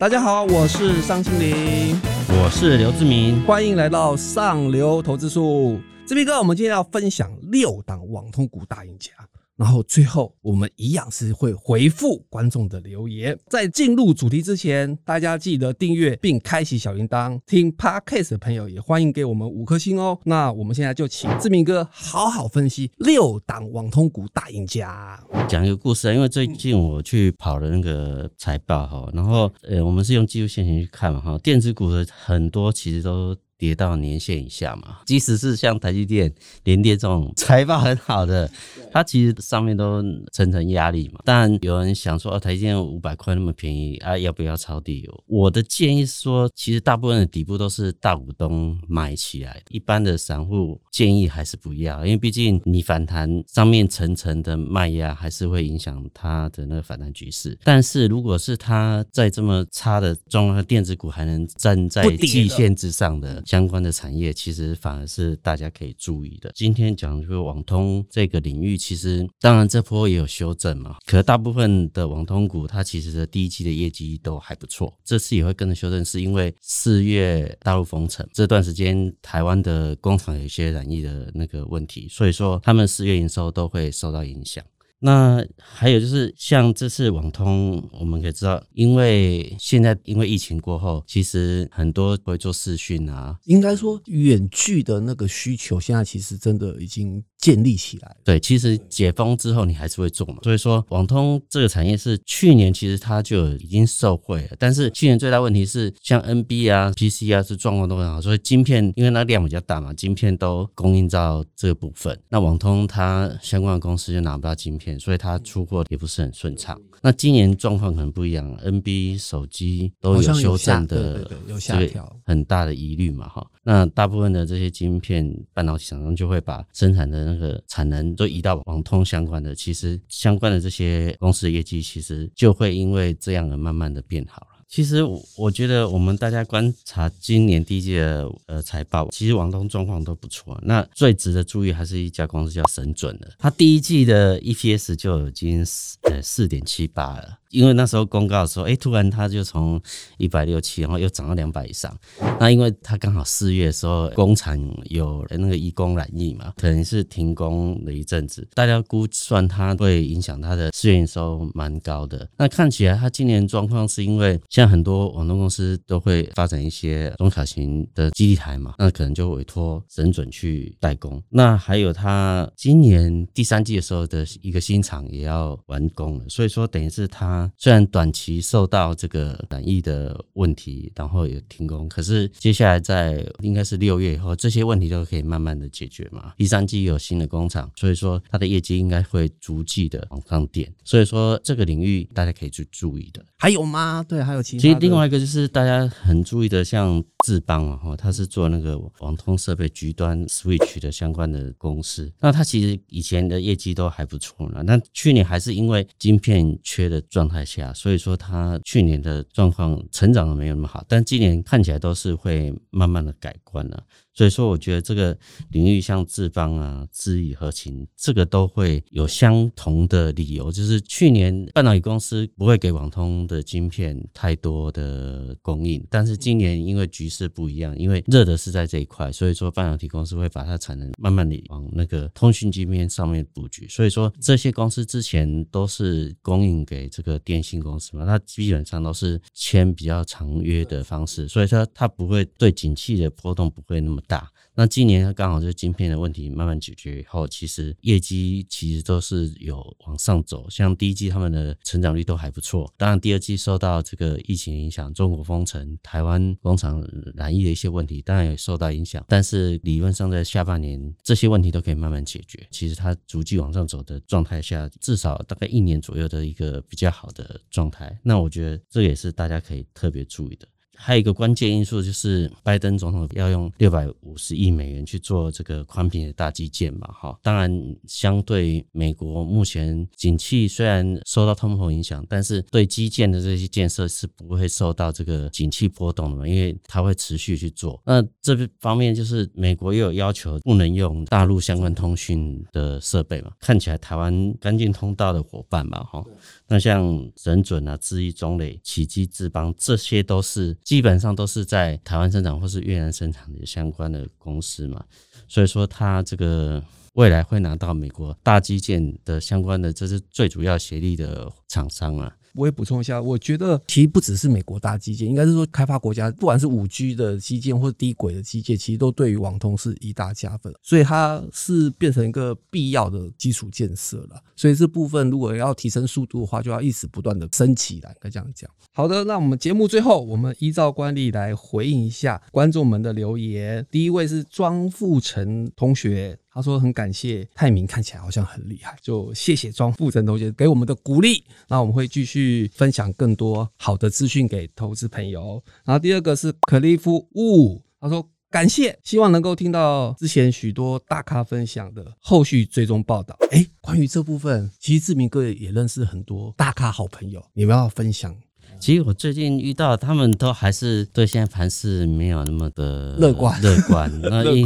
[0.00, 1.94] 大家好，我是商青林，
[2.28, 5.78] 我是刘志明，欢迎来到上流投资术。
[6.06, 9.12] 志明哥，我们今天要分享六档网通股大赢家。
[9.60, 13.38] 然后最后，我们一样是会回复观众的留言。
[13.50, 17.38] 在进入主题之前，大家记得订阅并开启小铃铛。
[17.44, 20.18] 听 Podcast 的朋友也欢迎给我们五颗星哦。
[20.24, 25.22] 那我们现在就请志明哥好好分析六档网通股大赢家。
[25.46, 33.36] 讲一个故事啊，因为最近我去跑了那个财报哈，然后呃，我们是用技术线型去看嘛哈，电子股的很多其实都。
[33.60, 36.32] 跌到年线以下嘛，即使是像台积电、
[36.64, 38.50] 联电这种 财报很好的，
[38.90, 40.02] 它其实上面都
[40.32, 41.20] 层层压力嘛。
[41.26, 45.06] 但有人想说，哦，台积电五百块那么便宜啊，要不要抄底？
[45.26, 57.58] 我的建议是说，其实大部分的底部都是大股东买起来，一般的散户建议还是不要，因为毕竟你反弹上面层层的卖压，还是会影响它的那个反弹局势。
[57.62, 63.42] 但是如果是它在这么差的状况，电子股还能站在季线之上的。
[63.50, 66.52] 相关的产业其实反而是大家可以注意的。
[66.54, 74.96] 今天讲这个网通这个领域，其实当然这波也有修正嘛，可大部分的网通股它其实的第一季的业绩都还不错。
[75.04, 84.64] 这次也会跟着修正，是因为四月大陆封城这段时间，台湾的工厂有一些染疫的那个问题，所以说他们四月营收都会受到影响。
[85.00, 97.22] 那还有就是，像这次网通，我们可以知道，因为现在因为疫情过后，其实很多会做视讯啊，应该说远距的那个需求，现在其实真的已经。
[97.40, 116.80] 建立起来，对，其实解封之后你还是会做嘛，所以说网通这个产业是去年其实它就已经受惠了，但是去年最大问题是像 NB 啊、PC 啊是状况都很好，所以晶片因为那量比较大嘛，晶片都供应到这个部分，那网通它相关的公司就拿不到晶片，所以它出货也不是很顺畅。
[117.02, 123.46] 那今年状况可能不一样，NB 手机都有修正的，有下调，很大的疑虑嘛，哈。
[123.62, 134.46] 那大部分的这些晶片半导体厂商就会把生产的那个产能都移到网通相关的，其实相关的这些公司的业绩其实就会因为这样而慢慢的变好了。
[134.70, 135.02] 其实
[135.36, 140.56] 我觉得我们大家观察今年第一季的呃财报，其实网通状况都不错。
[140.62, 145.66] 那最值得注意还是一家公司叫神准的，它第一季的 EPS 就已经
[146.02, 147.36] 呃四点七八了。
[147.50, 149.80] 因为那时候公告说，哎，突然它就从
[150.18, 151.96] 一百六七，然后又涨到两百以上。
[152.38, 162.28] 那因为它刚好四月的时候工厂有那个义工染疫嘛，可能是停工了一阵子，大家估算它会影响它的试验收蛮高的。
[162.36, 171.20] 那看起来它今年状况是因为像很多网络公司都会发展一些中小型的基地台嘛，那可能就委托神准去代工。
[171.28, 177.39] 那还有它今年第三季的时候的一个新厂也要完工了，所以说等于是它。
[177.56, 186.32] 虽然短期受到这个染疫的问题，然后也停工，可是接下来在应该是六月以后，这些问题都可以慢慢的解决嘛。
[186.36, 190.72] 第三季有新的工厂，所以说它的业绩应该会逐季的往上点。
[190.84, 193.24] 所以说这个领域大家可以去注意的。
[193.36, 194.04] 还有吗？
[194.08, 194.60] 对，还有其他。
[194.60, 202.12] 其实另外一个就是大家很注意的，像智邦啊，哈，它是做那个网通设备局端 switch 的相关的公司。
[202.20, 213.82] 那它其实以前的业绩都还不错了，那去年还是因为晶片缺的状态下，所以说他去年的状况成长的没有那么好，但今年看起来都是会慢慢的改观了。
[214.12, 215.16] 所以说，我觉得这个
[215.50, 233.68] 领域像智邦啊、智易合勤，这个都会有相同的理由，就是去年半导体公司不会给网通的晶片太多的供应，但是今年因为局势不一样，因为热的是在这一块，所以说半导体公司会把它产能慢慢的往那个通讯晶片上面布局。
[233.68, 243.99] 所以说，这些公司之前都是供应给这个电信公司嘛，它基本上都是签比较长约的方式，所以说它不会对景气的波动不会那么。
[244.06, 250.48] 大，那今年刚好就是晶片的问题慢慢解决以后，其实业绩其实都是有往上走。
[250.50, 256.82] 像第一季他们的成长率都还不错，当然第二季受到这个疫情影响，中国封城、台湾工厂
[257.14, 259.04] 染疫的一些问题，当然也受到影响。
[259.08, 262.46] 但是理论上在下半年这些问题都可以慢慢解决。
[262.50, 267.98] 其实它逐季往上走的状态下，至少大概一年左右的一个比较好的状态。
[268.02, 270.46] 那我觉得这也是大家可以特别注意的。
[270.82, 277.18] 还有一个关键因素就是拜登总统要用六百五十亿美元去做这个宽频的大基建嘛，哈。
[277.22, 287.78] 当然，相对美国目前景气虽然受到通膨影响，但是对基建的这些建设是不会受到这个景气波动的嘛，因为它会持续去做。
[287.84, 296.02] 那这方面就是美国又有要求不能用大陆相关通讯的设备嘛，看起来台湾干净通道的伙伴嘛，哈。
[296.48, 304.84] 那像神准啊、智易、中磊、奇迹、智邦，这些都是基本上都是在台湾生产或是越南生产的相关的公司嘛，
[305.26, 306.62] 所以说它这个
[306.92, 312.16] 未来会拿到美国大基建的相关的，这是最主要协力的厂商啊。
[312.34, 324.22] 我也补充一下，我觉得其实不只是美国大基建，应该是说开发国家，不管是五 G 的基建或者低轨的基建，其实都对于网通是一大加分，所以它是变成一个必要的基础建设了。
[324.36, 328.50] 所以这部分如果要提升速度的话，就要一直不断的升起来，该这样讲。
[328.72, 333.66] 好的，那我们节目最后，我们依照惯例来回应一下观众们的留言。
[333.70, 336.18] 第一位是庄富成同学。
[336.32, 341.24] 他说很感谢泰明，看起来好像很厉害，就谢谢庄富成同学给我们的鼓励。
[341.48, 345.42] 那我们会继续分享更多好的资讯给投资朋友。
[345.64, 353.16] 然后第二个是克利夫呜，他说感谢，希望能够听到之前许多大咖分享的后续追踪报道。
[353.32, 358.16] 哎，关于这部分，其实志明哥也认识很多大咖好朋友，你们要分享。
[358.60, 363.90] 其实我最近遇到他们都还是对现在盘市没有那么的乐观乐观。
[364.04, 364.44] 那因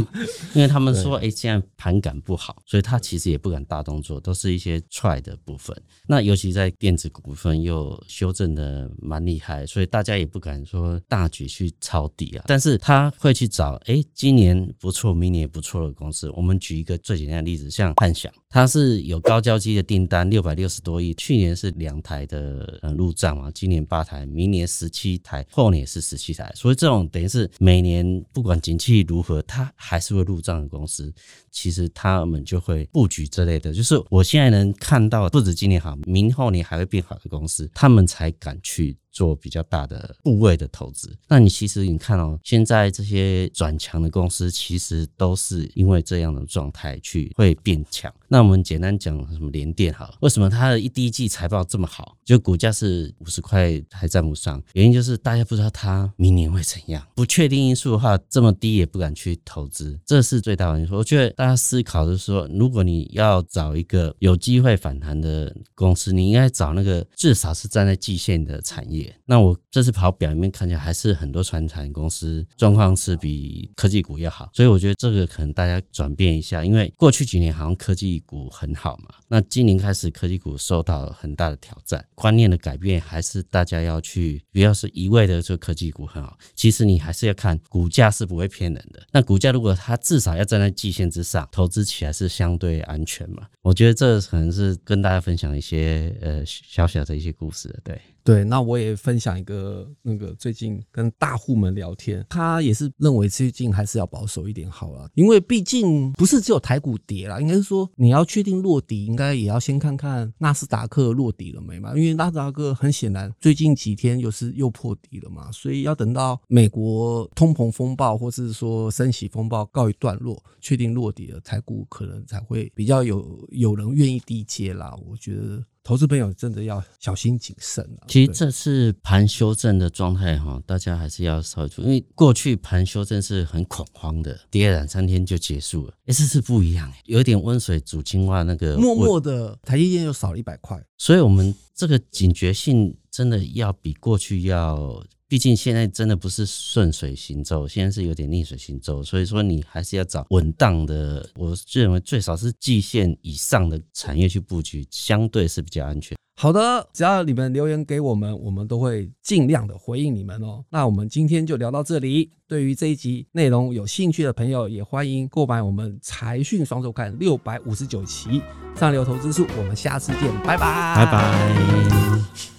[0.53, 5.75] 因为他们说，哎，现在盘感不好，所以他其实也不敢大动作，都是一些踹的部分。
[6.07, 12.45] 那尤其在电子股份又修正的蛮厉害，所以大家也不敢说大举去抄底啊。
[12.47, 16.31] 但是他会去找，哎，今年不错，明年也不错的公司。
[16.31, 24.04] 我们举一个最简单的例子，像汉翔，它是有高交机的订单，六百六十多亿，去年是两台的呃入账嘛，今年八。
[24.05, 31.13] 台，明年十七台，后年是十七台，所以这种等于是每年不管景气如何，它还是会入账的公司，
[31.51, 33.73] 其实他们就会布局之类的。
[33.73, 38.95] 就是我现在能看到，不止今年好，明后年还会变好的公司，他们才敢去。
[39.15, 48.13] 做比较大的部位的投资，那你其实你看哦，现在这些转强的公司，其实都是因为这样的状态去会变强。
[48.27, 54.61] 那我们简单讲什么联电好了，为什么它的一第一季财报这么好，就股价是五十块还站不上？
[54.73, 60.95] 原因就是大家不知道它明年会怎样，不确定因素的话，这么低也不敢去投资，这是最大的因素。
[60.95, 69.04] 我觉得大家思考的是说，如果你要找一个有机会反弹的公司，你应该找那个至少是站在季线的产业。
[69.25, 89.01] 那我这次跑表面看起来还是很多传产公司状况是比科技股要好，所以我觉得这个可能大家转变一下，因为过去几年好像科技股很好嘛，那今年开始科技股受到很大的挑战，观念的改变还是大家要去，不要是一味的说科技股很好，其实你还是要看股价是不会骗人的。
[89.11, 93.47] 那股价如果它至少要站在季线之上，投资起来是相对安全嘛？
[93.61, 97.99] 我觉得这可能是跟大家分享一些呃小小的一些故事，对。
[98.25, 111.95] 对，那我也分享一个那个最近跟大户们聊天，他也是认为最近还是要保守一点好了，因为毕竟不是只有台股跌了，应该是说你要确定落底，应该也要先看看纳斯达克落底了没嘛？
[111.95, 124.97] 因为纳斯达克很显然最近几天又是又破底了嘛，所以要等到美国通膨风暴或是说升息风暴告一段落，确定落底了，台股可能才会比较有有人愿意低接啦。
[125.07, 125.63] 我觉得。
[125.85, 128.09] 投资朋友真的要小心谨慎啊！
[128.09, 135.93] 其实这次盘修正的状态哈，大家还是要稍微注意，因为过去盘修正是很恐慌的，跌两三天就结束了。
[136.07, 145.03] 这次不一样，有点温水煮青蛙那个，默默的台积电又少了一百块，所以我们这个警觉性真的要比过去要。
[145.35, 151.29] 毕竟现在真的不是顺水行舟，现在是有点逆水行舟，所以说你还是要找稳当的。
[151.35, 156.17] 我认为最少是季线以上的产业去布局，相对是比较安全。
[156.37, 160.63] 好的，只要你们留言给我们，我们都会尽量的回应你们哦。
[160.69, 162.31] 那我们今天就聊到这里。
[162.47, 168.41] 对于这一集内容有兴趣的朋友，也欢迎购买我们财讯双周刊六百五十九期
[168.79, 169.45] 上流投资数。
[169.57, 172.54] 我们下次见，拜拜，拜拜。